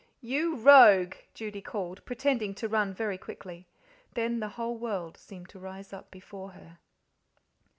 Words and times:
"You 0.21 0.55
rogue!" 0.55 1.13
Judy 1.35 1.61
called, 1.61 2.03
pretending 2.05 2.55
to 2.55 2.67
run 2.67 2.91
very 2.91 3.19
quickly. 3.19 3.67
Then 4.15 4.39
the 4.39 4.49
whole 4.57 4.75
world 4.75 5.15
seemed 5.15 5.49
to 5.49 5.59
rise 5.59 5.93
up 5.93 6.09
before 6.09 6.53
her. 6.53 6.79